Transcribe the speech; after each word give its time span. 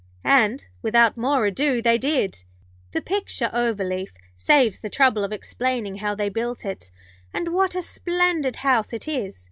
And, 0.25 0.65
without 0.81 1.15
more 1.15 1.45
ado, 1.45 1.79
they 1.79 1.99
did. 1.99 2.43
The 2.91 3.03
picture 3.03 3.51
overleaf 3.53 4.11
saves 4.35 4.79
the 4.79 4.89
trouble 4.89 5.23
of 5.23 5.31
explaining 5.31 5.97
how 5.97 6.15
they 6.15 6.27
built 6.27 6.65
it, 6.65 6.89
and 7.31 7.49
what 7.49 7.75
a 7.75 7.83
splendid 7.83 8.55
house 8.55 8.93
it 8.93 9.07
is. 9.07 9.39